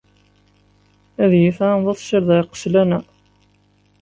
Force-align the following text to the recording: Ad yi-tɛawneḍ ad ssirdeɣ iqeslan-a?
Ad 1.23 1.31
yi-tɛawneḍ 1.41 1.87
ad 1.93 1.97
ssirdeɣ 1.99 2.39
iqeslan-a? 2.43 2.99